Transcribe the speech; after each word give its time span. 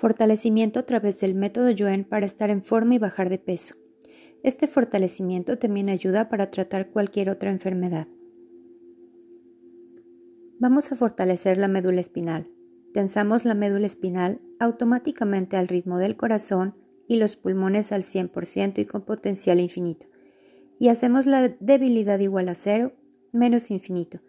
Fortalecimiento 0.00 0.80
a 0.80 0.84
través 0.84 1.20
del 1.20 1.34
método 1.34 1.68
Yuen 1.68 2.04
para 2.04 2.24
estar 2.24 2.48
en 2.48 2.62
forma 2.62 2.94
y 2.94 2.98
bajar 2.98 3.28
de 3.28 3.36
peso. 3.36 3.74
Este 4.42 4.66
fortalecimiento 4.66 5.58
también 5.58 5.90
ayuda 5.90 6.30
para 6.30 6.48
tratar 6.48 6.88
cualquier 6.90 7.28
otra 7.28 7.50
enfermedad. 7.50 8.08
Vamos 10.58 10.90
a 10.90 10.96
fortalecer 10.96 11.58
la 11.58 11.68
médula 11.68 12.00
espinal. 12.00 12.50
Tensamos 12.94 13.44
la 13.44 13.52
médula 13.52 13.84
espinal 13.84 14.40
automáticamente 14.58 15.58
al 15.58 15.68
ritmo 15.68 15.98
del 15.98 16.16
corazón 16.16 16.76
y 17.06 17.16
los 17.16 17.36
pulmones 17.36 17.92
al 17.92 18.04
100% 18.04 18.78
y 18.78 18.86
con 18.86 19.02
potencial 19.04 19.60
infinito. 19.60 20.06
Y 20.78 20.88
hacemos 20.88 21.26
la 21.26 21.54
debilidad 21.60 22.18
igual 22.20 22.48
a 22.48 22.54
cero 22.54 22.94
menos 23.32 23.70
infinito. 23.70 24.22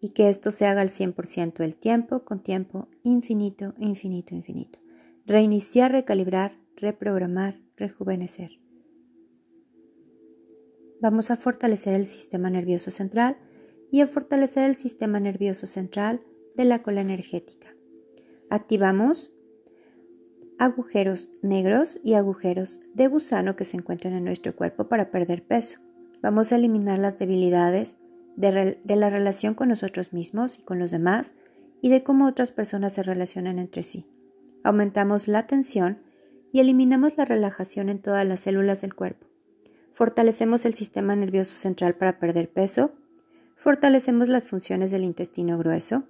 Y 0.00 0.08
que 0.08 0.28
esto 0.28 0.50
se 0.50 0.66
haga 0.66 0.80
al 0.80 0.88
100% 0.88 1.62
el 1.62 1.76
tiempo 1.76 2.24
con 2.24 2.42
tiempo 2.42 2.88
infinito, 3.04 3.74
infinito, 3.78 4.34
infinito. 4.34 4.82
Reiniciar, 5.26 5.92
recalibrar, 5.92 6.58
reprogramar, 6.76 7.60
rejuvenecer. 7.76 8.58
Vamos 11.00 11.30
a 11.30 11.36
fortalecer 11.36 11.94
el 11.94 12.06
sistema 12.06 12.50
nervioso 12.50 12.90
central 12.90 13.36
y 13.90 14.00
a 14.00 14.06
fortalecer 14.06 14.64
el 14.64 14.76
sistema 14.76 15.20
nervioso 15.20 15.66
central 15.66 16.22
de 16.56 16.64
la 16.64 16.82
cola 16.82 17.00
energética. 17.00 17.74
Activamos 18.50 19.32
agujeros 20.58 21.30
negros 21.42 21.98
y 22.04 22.14
agujeros 22.14 22.80
de 22.94 23.08
gusano 23.08 23.56
que 23.56 23.64
se 23.64 23.76
encuentran 23.76 24.14
en 24.14 24.24
nuestro 24.24 24.54
cuerpo 24.54 24.88
para 24.88 25.10
perder 25.10 25.44
peso. 25.44 25.80
Vamos 26.22 26.52
a 26.52 26.56
eliminar 26.56 26.98
las 26.98 27.18
debilidades 27.18 27.96
de, 28.36 28.78
la 28.84 29.10
relación 29.10 29.54
con 29.54 29.68
nosotros 29.68 30.12
mismos 30.12 30.58
y 30.58 30.62
con 30.62 30.78
los 30.78 30.90
demás 30.90 31.34
y 31.80 31.88
de 31.88 32.02
cómo 32.02 32.26
otras 32.26 32.52
personas 32.52 32.92
se 32.92 33.02
relacionan 33.02 33.58
entre 33.58 33.82
sí. 33.82 34.06
Aumentamos 34.64 35.28
la 35.28 35.46
tensión 35.46 36.02
y 36.52 36.60
eliminamos 36.60 37.16
la 37.16 37.24
relajación 37.24 37.88
en 37.88 38.00
todas 38.00 38.26
las 38.26 38.40
células 38.40 38.82
del 38.82 38.94
cuerpo. 38.94 39.26
Fortalecemos 39.92 40.64
el 40.64 40.74
sistema 40.74 41.16
nervioso 41.16 41.54
central 41.54 41.96
para 41.96 42.18
perder 42.18 42.50
peso. 42.50 42.92
Fortalecemos 43.56 44.28
las 44.28 44.46
funciones 44.48 44.90
del 44.90 45.04
intestino 45.04 45.58
grueso 45.58 46.06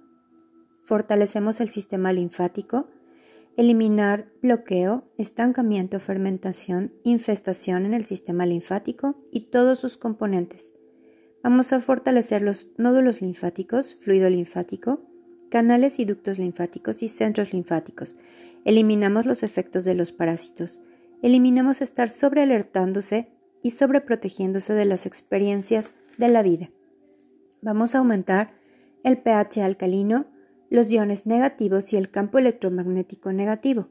Fortalecemos 0.83 1.61
el 1.61 1.69
sistema 1.69 2.11
linfático, 2.11 2.89
eliminar 3.55 4.29
bloqueo, 4.41 5.05
estancamiento, 5.17 5.99
fermentación, 5.99 6.93
infestación 7.03 7.85
en 7.85 7.93
el 7.93 8.03
sistema 8.03 8.45
linfático 8.45 9.15
y 9.31 9.49
todos 9.49 9.79
sus 9.79 9.97
componentes. 9.97 10.71
Vamos 11.41 11.71
a 11.71 11.79
fortalecer 11.79 12.41
los 12.41 12.67
nódulos 12.77 13.21
linfáticos, 13.21 13.95
fluido 13.95 14.29
linfático, 14.29 15.05
canales 15.53 15.99
y 15.99 16.05
ductos 16.05 16.39
linfáticos 16.39 17.03
y 17.03 17.07
centros 17.07 17.53
linfáticos. 17.53 18.15
Eliminamos 18.65 19.27
los 19.27 19.43
efectos 19.43 19.85
de 19.85 19.93
los 19.93 20.11
parásitos. 20.11 20.81
Eliminamos 21.21 21.83
estar 21.83 22.09
sobrealertándose 22.09 23.27
y 23.61 23.69
sobreprotegiéndose 23.69 24.73
de 24.73 24.85
las 24.85 25.05
experiencias 25.05 25.93
de 26.17 26.29
la 26.29 26.41
vida. 26.41 26.69
Vamos 27.61 27.93
a 27.93 27.99
aumentar 27.99 28.55
el 29.03 29.19
pH 29.19 29.61
alcalino, 29.61 30.25
los 30.71 30.91
iones 30.91 31.27
negativos 31.27 31.93
y 31.93 31.97
el 31.97 32.09
campo 32.09 32.39
electromagnético 32.39 33.31
negativo. 33.31 33.89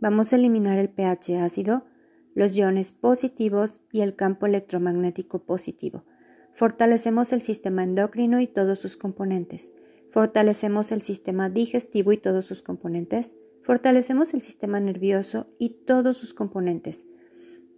Vamos 0.00 0.34
a 0.34 0.36
eliminar 0.36 0.76
el 0.76 0.90
pH 0.90 1.38
ácido, 1.38 1.86
los 2.34 2.54
iones 2.54 2.92
positivos 2.92 3.80
y 3.92 4.02
el 4.02 4.14
campo 4.14 4.44
electromagnético 4.44 5.46
positivo. 5.46 6.04
Fortalecemos 6.52 7.32
el 7.32 7.40
sistema 7.40 7.82
endocrino 7.82 8.40
y 8.40 8.46
todos 8.46 8.78
sus 8.78 8.98
componentes. 8.98 9.70
Fortalecemos 10.10 10.92
el 10.92 11.02
sistema 11.02 11.50
digestivo 11.50 12.12
y 12.12 12.16
todos 12.16 12.44
sus 12.44 12.62
componentes. 12.62 13.34
Fortalecemos 13.62 14.34
el 14.34 14.42
sistema 14.42 14.80
nervioso 14.80 15.48
y 15.58 15.84
todos 15.84 16.16
sus 16.16 16.34
componentes. 16.34 17.06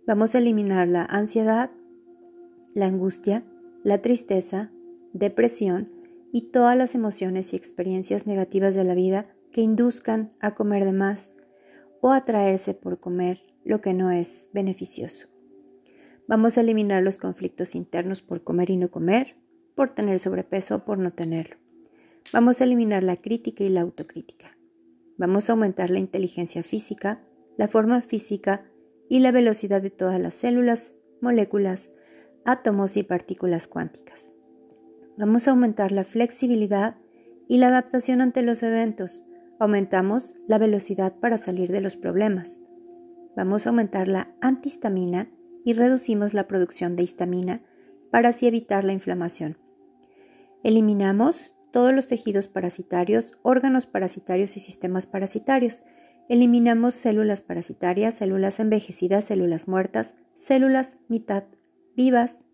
Vamos 0.06 0.34
a 0.34 0.38
eliminar 0.38 0.88
la 0.88 1.04
ansiedad, 1.04 1.70
la 2.74 2.86
angustia, 2.86 3.44
la 3.82 4.00
tristeza, 4.00 4.70
depresión, 5.12 6.00
y 6.32 6.50
todas 6.52 6.76
las 6.76 6.94
emociones 6.94 7.52
y 7.52 7.56
experiencias 7.56 8.26
negativas 8.26 8.74
de 8.74 8.84
la 8.84 8.94
vida 8.94 9.26
que 9.52 9.62
induzcan 9.62 10.32
a 10.40 10.54
comer 10.54 10.84
de 10.84 10.92
más 10.92 11.30
o 12.00 12.10
atraerse 12.12 12.74
por 12.74 13.00
comer 13.00 13.42
lo 13.64 13.80
que 13.80 13.94
no 13.94 14.10
es 14.10 14.48
beneficioso. 14.52 15.26
Vamos 16.28 16.56
a 16.56 16.60
eliminar 16.60 17.02
los 17.02 17.18
conflictos 17.18 17.74
internos 17.74 18.22
por 18.22 18.44
comer 18.44 18.70
y 18.70 18.76
no 18.76 18.90
comer, 18.90 19.36
por 19.74 19.90
tener 19.90 20.18
sobrepeso 20.18 20.76
o 20.76 20.84
por 20.84 20.98
no 20.98 21.12
tenerlo. 21.12 21.56
Vamos 22.32 22.60
a 22.60 22.64
eliminar 22.64 23.02
la 23.02 23.16
crítica 23.16 23.64
y 23.64 23.68
la 23.70 23.80
autocrítica. 23.80 24.56
Vamos 25.18 25.50
a 25.50 25.54
aumentar 25.54 25.90
la 25.90 25.98
inteligencia 25.98 26.62
física, 26.62 27.24
la 27.56 27.66
forma 27.66 28.00
física 28.02 28.70
y 29.08 29.18
la 29.18 29.32
velocidad 29.32 29.82
de 29.82 29.90
todas 29.90 30.20
las 30.20 30.34
células, 30.34 30.92
moléculas, 31.20 31.90
átomos 32.44 32.96
y 32.96 33.02
partículas 33.02 33.66
cuánticas. 33.66 34.32
Vamos 35.18 35.48
a 35.48 35.50
aumentar 35.50 35.90
la 35.90 36.04
flexibilidad 36.04 36.96
y 37.48 37.58
la 37.58 37.68
adaptación 37.68 38.20
ante 38.20 38.42
los 38.42 38.62
eventos. 38.62 39.24
Aumentamos 39.58 40.34
la 40.46 40.58
velocidad 40.58 41.16
para 41.18 41.36
salir 41.36 41.72
de 41.72 41.80
los 41.80 41.96
problemas. 41.96 42.60
Vamos 43.36 43.66
a 43.66 43.70
aumentar 43.70 44.06
la 44.06 44.32
antihistamina 44.40 45.28
y 45.64 45.72
reducimos 45.72 46.32
la 46.32 46.46
producción 46.46 46.94
de 46.94 47.02
histamina 47.02 47.62
para 48.12 48.28
así 48.28 48.46
evitar 48.46 48.84
la 48.84 48.92
inflamación. 48.92 49.58
Eliminamos 50.62 51.54
todos 51.70 51.92
los 51.94 52.06
tejidos 52.06 52.48
parasitarios, 52.48 53.38
órganos 53.42 53.86
parasitarios 53.86 54.56
y 54.56 54.60
sistemas 54.60 55.06
parasitarios. 55.06 55.82
Eliminamos 56.28 56.94
células 56.94 57.42
parasitarias, 57.42 58.14
células 58.14 58.60
envejecidas, 58.60 59.24
células 59.24 59.68
muertas, 59.68 60.14
células 60.34 60.96
mitad 61.08 61.44
vivas, 61.96 62.44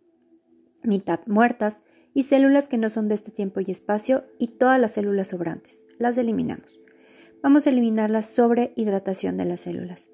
mitad 0.83 1.21
muertas, 1.27 1.83
y 2.17 2.23
células 2.23 2.67
que 2.67 2.79
no 2.79 2.89
son 2.89 3.09
de 3.09 3.15
este 3.15 3.31
tiempo 3.31 3.61
y 3.61 3.71
espacio 3.71 4.25
y 4.39 4.49
todas 4.49 4.81
las 4.81 4.93
células 4.93 5.29
sobrantes. 5.29 5.85
Las 5.99 6.17
eliminamos. 6.17 6.81
Vamos 7.43 7.67
a 7.67 7.71
eliminar 7.71 8.09
la 8.09 8.23
sobrehidratación 8.23 9.37
de 9.37 9.45
las 9.45 9.61
células. 9.61 10.09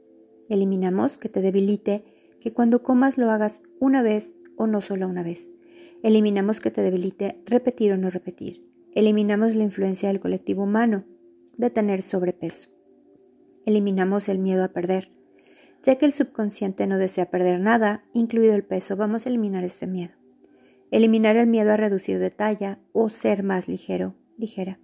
Eliminamos 0.48 1.16
que 1.16 1.28
te 1.28 1.40
debilite, 1.40 2.04
que 2.40 2.52
cuando 2.52 2.82
comas 2.82 3.18
lo 3.18 3.30
hagas 3.30 3.60
una 3.78 4.02
vez 4.02 4.34
o 4.56 4.66
no 4.66 4.80
solo 4.80 5.06
una 5.06 5.22
vez. 5.22 5.52
Eliminamos 6.02 6.60
que 6.60 6.72
te 6.72 6.82
debilite 6.82 7.40
repetir 7.46 7.92
o 7.92 7.96
no 7.96 8.10
repetir. 8.10 8.71
Eliminamos 8.94 9.54
la 9.54 9.64
influencia 9.64 10.08
del 10.08 10.20
colectivo 10.20 10.64
humano 10.64 11.04
de 11.56 11.70
tener 11.70 12.02
sobrepeso. 12.02 12.70
Eliminamos 13.66 14.28
el 14.28 14.38
miedo 14.38 14.64
a 14.64 14.68
perder. 14.68 15.10
Ya 15.82 15.96
que 15.96 16.06
el 16.06 16.12
subconsciente 16.12 16.86
no 16.86 16.98
desea 16.98 17.30
perder 17.30 17.60
nada, 17.60 18.04
incluido 18.12 18.54
el 18.54 18.64
peso, 18.64 18.96
vamos 18.96 19.26
a 19.26 19.28
eliminar 19.28 19.64
este 19.64 19.86
miedo 19.86 20.22
eliminar 20.92 21.36
el 21.36 21.46
miedo 21.48 21.72
a 21.72 21.76
reducir 21.76 22.18
de 22.18 22.30
talla 22.30 22.78
o 22.92 23.08
ser 23.08 23.42
más 23.42 23.66
ligero, 23.66 24.14
ligera. 24.36 24.78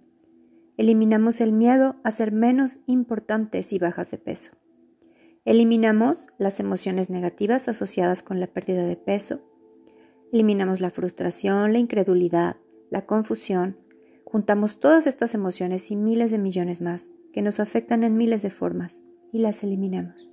Eliminamos 0.75 1.39
el 1.39 1.53
miedo 1.53 1.97
a 2.03 2.11
ser 2.11 2.31
menos 2.31 2.79
importantes 2.87 3.71
y 3.71 3.79
bajas 3.79 4.09
de 4.11 4.17
peso. 4.17 4.57
Eliminamos 5.45 6.27
las 6.39 6.59
emociones 6.59 7.09
negativas 7.11 7.69
asociadas 7.69 8.23
con 8.23 8.39
la 8.39 8.47
pérdida 8.47 8.85
de 8.85 8.95
peso. 8.95 9.41
Eliminamos 10.33 10.81
la 10.81 10.89
frustración, 10.89 11.73
la 11.73 11.79
incredulidad, 11.79 12.57
la 12.89 13.05
confusión. 13.05 13.77
Juntamos 14.31 14.79
todas 14.79 15.07
estas 15.07 15.33
emociones 15.33 15.89
y 15.89 15.95
miles 15.95 16.29
de 16.29 16.37
millones 16.37 16.81
más 16.81 17.11
que 17.33 17.41
nos 17.41 17.59
afectan 17.59 18.03
en 18.03 18.15
miles 18.15 18.43
de 18.43 18.51
formas 18.51 19.01
y 19.31 19.39
las 19.39 19.63
eliminamos. 19.63 20.29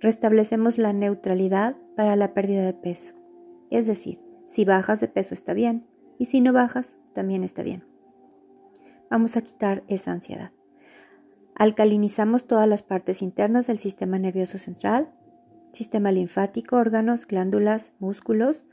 Restablecemos 0.00 0.76
la 0.76 0.92
neutralidad 0.92 1.76
para 1.96 2.16
la 2.16 2.34
pérdida 2.34 2.62
de 2.62 2.74
peso, 2.74 3.14
es 3.70 3.86
decir, 3.86 4.20
si 4.46 4.66
bajas 4.66 5.00
de 5.00 5.08
peso 5.08 5.32
está 5.32 5.54
bien 5.54 5.86
y 6.18 6.26
si 6.26 6.42
no 6.42 6.52
bajas 6.52 6.98
también 7.14 7.44
está 7.44 7.62
bien. 7.62 7.84
Vamos 9.10 9.38
a 9.38 9.42
quitar 9.42 9.84
esa 9.88 10.12
ansiedad. 10.12 10.52
Alcalinizamos 11.54 12.46
todas 12.46 12.68
las 12.68 12.82
partes 12.82 13.22
internas 13.22 13.66
del 13.68 13.78
sistema 13.78 14.18
nervioso 14.18 14.58
central, 14.58 15.14
sistema 15.72 16.12
linfático, 16.12 16.76
órganos, 16.76 17.26
glándulas, 17.26 17.92
músculos, 18.00 18.64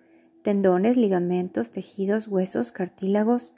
tendones, 0.42 0.98
ligamentos, 0.98 1.72
tejidos, 1.72 2.28
huesos, 2.28 2.72
cartílagos, 2.72 3.54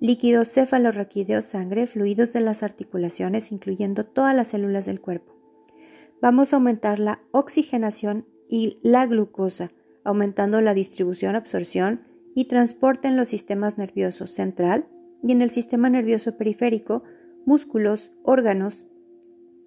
líquidos 0.00 0.52
cefalorraquídeos, 0.52 1.44
sangre, 1.44 1.86
fluidos 1.86 2.32
de 2.32 2.40
las 2.40 2.62
articulaciones, 2.62 3.52
incluyendo 3.52 4.04
todas 4.04 4.34
las 4.34 4.48
células 4.48 4.86
del 4.86 5.00
cuerpo. 5.00 5.34
Vamos 6.20 6.52
a 6.52 6.56
aumentar 6.56 6.98
la 6.98 7.20
oxigenación 7.32 8.26
y 8.48 8.78
la 8.82 9.06
glucosa 9.06 9.70
aumentando 10.06 10.60
la 10.60 10.72
distribución, 10.72 11.34
absorción 11.34 12.02
y 12.34 12.44
transporte 12.44 13.08
en 13.08 13.16
los 13.16 13.26
sistemas 13.26 13.76
nerviosos 13.76 14.30
central 14.30 14.86
y 15.22 15.32
en 15.32 15.42
el 15.42 15.50
sistema 15.50 15.90
nervioso 15.90 16.36
periférico, 16.36 17.02
músculos, 17.44 18.12
órganos, 18.22 18.86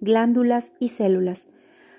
glándulas 0.00 0.72
y 0.80 0.88
células, 0.88 1.46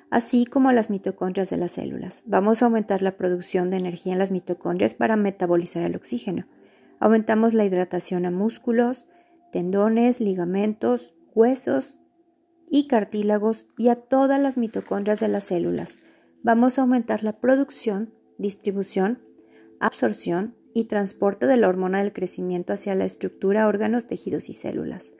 así 0.10 0.46
como 0.46 0.72
las 0.72 0.90
mitocondrias 0.90 1.52
de 1.52 1.58
las 1.58 1.74
células. 1.74 2.24
Vamos 2.26 2.62
a 2.62 2.66
aumentar 2.66 3.04
la 3.04 3.16
producción 3.16 3.70
de 3.70 3.78
energía 3.78 4.14
en 4.14 4.20
las 4.20 4.32
mitocondrias 4.32 4.96
para 4.96 5.16
metabolizar 5.16 5.84
el 5.84 5.96
oxígeno. 5.96 6.48
Aumentamos 7.02 7.56
la 7.56 7.66
hidratación 7.66 8.28
a 8.28 8.32
músculos, 8.32 9.08
tendones, 9.52 10.22
ligamentos, 10.22 11.16
huesos 11.34 11.98
y 12.70 12.88
cartílagos 12.88 13.66
y 13.76 13.88
a 13.88 13.96
todas 13.96 14.40
las 14.40 14.56
mitocondrias 14.56 15.20
de 15.20 15.28
las 15.28 15.46
células. 15.46 15.98
Vamos 16.44 16.78
a 16.78 16.84
aumentar 16.84 17.24
la 17.24 17.40
producción, 17.40 18.14
distribución, 18.38 19.20
absorción 19.80 20.56
y 20.76 20.84
transporte 20.84 21.48
de 21.48 21.58
la 21.58 21.70
hormona 21.70 22.04
del 22.04 22.14
crecimiento 22.14 22.72
hacia 22.72 22.94
la 22.94 23.06
estructura, 23.06 23.68
órganos, 23.68 24.06
tejidos 24.06 24.48
y 24.48 24.54
células. 24.54 25.12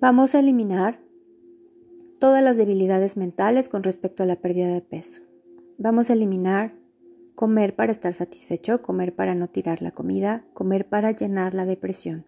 Vamos 0.00 0.34
a 0.34 0.40
eliminar 0.40 1.00
todas 2.18 2.42
las 2.42 2.56
debilidades 2.56 3.16
mentales 3.16 3.68
con 3.68 3.84
respecto 3.84 4.24
a 4.24 4.26
la 4.26 4.40
pérdida 4.40 4.74
de 4.74 4.80
peso. 4.80 5.22
Vamos 5.78 6.10
a 6.10 6.14
eliminar 6.14 6.79
comer 7.40 7.74
para 7.74 7.90
estar 7.90 8.12
satisfecho, 8.12 8.82
comer 8.82 9.14
para 9.14 9.34
no 9.34 9.46
tirar 9.46 9.80
la 9.80 9.92
comida, 9.92 10.44
comer 10.52 10.90
para 10.90 11.10
llenar 11.10 11.54
la 11.54 11.64
depresión. 11.64 12.26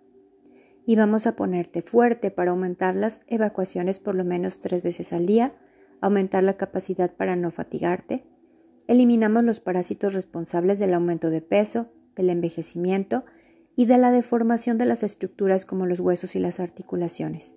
Y 0.87 0.97
vamos 0.97 1.26
a 1.26 1.37
ponerte 1.37 1.82
fuerte 1.82 2.31
para 2.31 2.53
aumentar 2.53 2.97
las 2.97 3.20
evacuaciones 3.26 4.00
por 4.00 4.14
lo 4.14 4.25
menos 4.25 4.61
tres 4.61 4.82
veces 4.82 5.12
al 5.12 5.26
día, 5.26 5.55
aumentar 6.00 6.43
la 6.44 6.56
capacidad 6.56 7.14
para 7.14 7.37
no 7.37 7.50
fatigarte. 7.50 8.25
Eliminamos 8.87 9.44
los 9.44 9.61
parásitos 9.61 10.14
responsables 10.14 10.79
del 10.79 10.94
aumento 10.94 11.29
de 11.29 11.43
peso, 11.43 11.93
del 12.17 12.31
envejecimiento 12.31 13.26
y 13.76 13.85
de 13.85 13.99
la 13.99 14.12
deformación 14.12 14.79
de 14.79 14.87
las 14.87 15.03
estructuras 15.03 15.67
como 15.67 15.85
los 15.85 16.00
huesos 16.00 16.37
y 16.37 16.38
las 16.38 16.58
articulaciones. 16.58 17.55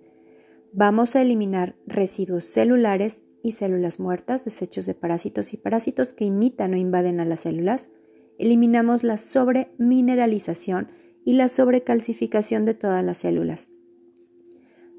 Vamos 0.74 1.16
a 1.16 1.22
eliminar 1.22 1.74
residuos 1.86 2.44
celulares 2.44 3.22
y 3.46 3.52
células 3.52 4.00
muertas, 4.00 4.44
desechos 4.44 4.86
de 4.86 4.94
parásitos 4.94 5.52
y 5.52 5.56
parásitos 5.56 6.12
que 6.12 6.24
imitan 6.24 6.74
o 6.74 6.76
invaden 6.76 7.20
a 7.20 7.24
las 7.24 7.40
células. 7.40 7.90
Eliminamos 8.38 9.04
la 9.04 9.18
sobremineralización 9.18 10.90
y 11.24 11.34
la 11.34 11.46
sobrecalcificación 11.46 12.64
de 12.64 12.74
todas 12.74 13.04
las 13.04 13.18
células. 13.18 13.70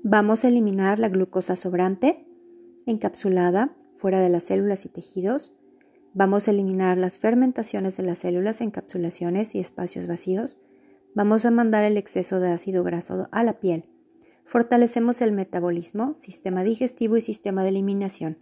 Vamos 0.02 0.46
a 0.46 0.48
eliminar 0.48 0.98
la 0.98 1.10
glucosa 1.10 1.58
sobrante, 1.58 2.26
encapsulada, 2.86 3.76
fuera 3.92 4.22
de 4.22 4.30
las 4.30 4.44
células 4.44 4.86
y 4.86 4.90
tejidos. 4.90 5.54
Vamos 6.14 6.48
a 6.48 6.52
eliminar 6.52 6.98
las 6.98 7.20
fermentaciones 7.20 7.98
de 7.98 8.04
las 8.04 8.20
células, 8.20 8.62
encapsulaciones 8.62 9.56
y 9.56 9.60
espacios 9.60 10.08
vacíos. 10.08 10.58
Vamos 11.14 11.46
a 11.46 11.52
mandar 11.52 11.84
el 11.84 11.98
exceso 11.98 12.40
de 12.40 12.52
ácido 12.52 12.86
graso 12.86 13.28
a 13.30 13.44
la 13.44 13.60
piel 13.60 13.90
Fortalecemos 14.48 15.22
el 15.22 15.34
metabolismo, 15.34 16.14
sistema 16.14 16.64
digestivo 16.64 17.18
y 17.18 17.22
sistema 17.22 17.64
de 17.64 17.70
eliminación. 17.70 18.38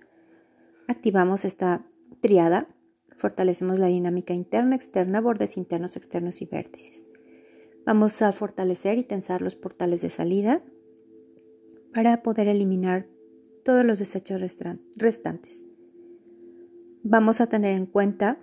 Activamos 0.88 1.46
esta 1.46 1.84
triada. 2.22 2.68
Fortalecemos 3.18 3.80
la 3.80 3.88
dinámica 3.88 4.36
interna, 4.36 4.76
externa, 4.76 5.20
bordes 5.20 5.58
internos, 5.58 5.98
externos 5.98 6.44
y 6.44 6.46
vértices. 6.46 7.08
Vamos 7.88 8.22
a 8.22 8.32
fortalecer 8.32 9.00
y 9.00 9.04
tensar 9.04 9.42
los 9.42 9.56
portales 9.56 10.02
de 10.02 10.12
salida 10.12 10.62
para 11.92 12.22
poder 12.22 12.50
eliminar 12.50 13.08
todos 13.64 13.84
los 13.84 13.98
desechos 13.98 14.40
restantes. 14.96 15.64
Vamos 17.02 17.42
a 17.42 17.48
tener 17.48 17.72
en 17.72 17.88
cuenta 17.88 18.40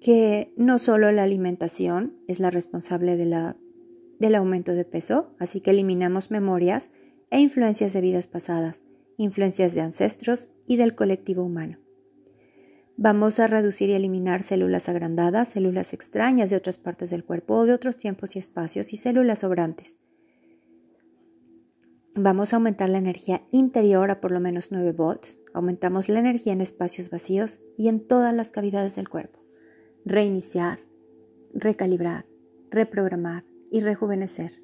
que 0.00 0.54
no 0.56 0.78
solo 0.78 1.12
la 1.12 1.24
alimentación 1.24 2.16
es 2.28 2.40
la 2.40 2.50
responsable 2.50 3.18
de 3.18 3.26
la 3.26 3.56
del 4.22 4.36
aumento 4.36 4.72
de 4.72 4.86
peso, 4.86 5.34
así 5.38 5.60
que 5.60 5.72
eliminamos 5.72 6.30
memorias 6.30 6.88
e 7.30 7.40
influencias 7.40 7.92
de 7.92 8.00
vidas 8.00 8.28
pasadas, 8.28 8.82
influencias 9.18 9.74
de 9.74 9.82
ancestros 9.82 10.50
y 10.66 10.76
del 10.76 10.94
colectivo 10.94 11.44
humano. 11.44 11.78
Vamos 12.96 13.40
a 13.40 13.48
reducir 13.48 13.90
y 13.90 13.94
eliminar 13.94 14.44
células 14.44 14.88
agrandadas, 14.88 15.48
células 15.48 15.92
extrañas 15.92 16.50
de 16.50 16.56
otras 16.56 16.78
partes 16.78 17.10
del 17.10 17.24
cuerpo 17.24 17.56
o 17.56 17.66
de 17.66 17.72
otros 17.72 17.96
tiempos 17.96 18.36
y 18.36 18.38
espacios 18.38 18.92
y 18.92 18.96
células 18.96 19.40
sobrantes. 19.40 19.96
Vamos 22.14 22.52
a 22.52 22.56
aumentar 22.56 22.90
la 22.90 22.98
energía 22.98 23.42
interior 23.50 24.10
a 24.10 24.20
por 24.20 24.30
lo 24.30 24.38
menos 24.38 24.70
9 24.70 24.92
volts. 24.92 25.40
Aumentamos 25.52 26.08
la 26.08 26.20
energía 26.20 26.52
en 26.52 26.60
espacios 26.60 27.10
vacíos 27.10 27.58
y 27.76 27.88
en 27.88 28.06
todas 28.06 28.32
las 28.34 28.50
cavidades 28.50 28.94
del 28.94 29.08
cuerpo. 29.08 29.40
Reiniciar, 30.04 30.80
recalibrar, 31.54 32.26
reprogramar, 32.70 33.44
y 33.72 33.80
rejuvenecer. 33.80 34.62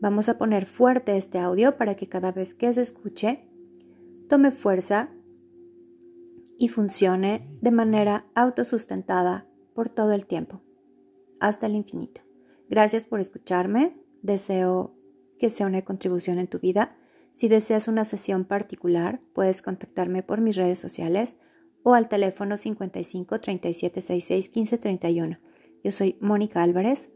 Vamos 0.00 0.28
a 0.28 0.38
poner 0.38 0.66
fuerte 0.66 1.16
este 1.16 1.38
audio 1.38 1.76
para 1.76 1.94
que 1.94 2.08
cada 2.08 2.32
vez 2.32 2.54
que 2.54 2.72
se 2.74 2.82
escuche 2.82 3.48
tome 4.28 4.50
fuerza 4.50 5.10
y 6.58 6.68
funcione 6.68 7.48
de 7.60 7.70
manera 7.70 8.26
autosustentada 8.34 9.46
por 9.74 9.90
todo 9.90 10.12
el 10.12 10.26
tiempo, 10.26 10.62
hasta 11.38 11.66
el 11.66 11.76
infinito. 11.76 12.22
Gracias 12.68 13.04
por 13.04 13.20
escucharme. 13.20 13.94
Deseo 14.22 14.96
que 15.38 15.50
sea 15.50 15.66
una 15.66 15.82
contribución 15.82 16.38
en 16.38 16.48
tu 16.48 16.58
vida. 16.58 16.96
Si 17.32 17.48
deseas 17.48 17.86
una 17.86 18.04
sesión 18.04 18.46
particular, 18.46 19.20
puedes 19.34 19.60
contactarme 19.60 20.22
por 20.22 20.40
mis 20.40 20.56
redes 20.56 20.78
sociales 20.78 21.36
o 21.82 21.94
al 21.94 22.08
teléfono 22.08 22.56
55 22.56 23.40
37 23.40 24.00
66 24.00 24.48
15 24.48 24.78
31. 24.78 25.38
Yo 25.84 25.90
soy 25.92 26.16
Mónica 26.20 26.62
Álvarez, 26.62 27.10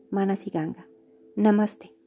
Ganga. 0.53 0.90
Namaste. 1.37 2.00